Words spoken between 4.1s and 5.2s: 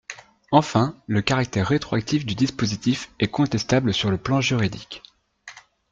plan juridique.